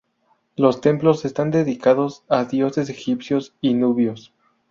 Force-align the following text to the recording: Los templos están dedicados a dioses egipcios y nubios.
Los 0.55 0.81
templos 0.81 1.25
están 1.25 1.51
dedicados 1.51 2.23
a 2.27 2.45
dioses 2.45 2.89
egipcios 2.89 3.53
y 3.61 3.75
nubios. 3.75 4.33